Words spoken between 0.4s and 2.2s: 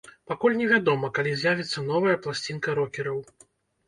не вядома, калі з'явіцца новая